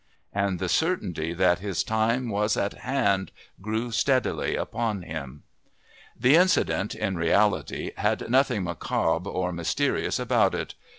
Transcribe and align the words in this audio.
And 0.33 0.57
the 0.57 0.67
certainty 0.67 1.31
that 1.31 1.59
his 1.59 1.83
time 1.83 2.29
was 2.31 2.57
at 2.57 2.73
hand 2.73 3.31
grew 3.61 3.91
steadily 3.91 4.55
upon 4.55 5.03
him. 5.03 5.43
The 6.19 6.35
incident, 6.37 6.95
in 6.95 7.17
reality, 7.17 7.91
had 7.97 8.27
nothing 8.27 8.63
macabre 8.63 9.29
or 9.29 9.51
mysterious 9.53 10.17
about 10.17 10.55
it. 10.55 10.73